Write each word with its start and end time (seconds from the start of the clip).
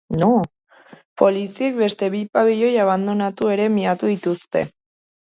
Poliziek 1.21 1.75
beste 1.81 2.09
bi 2.15 2.21
pabilioi 2.37 2.71
abandonatu 2.85 3.51
ere 3.57 3.67
miatu 3.75 4.09
dituzte. 4.13 4.65